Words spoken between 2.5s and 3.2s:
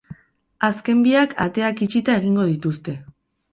dituzte.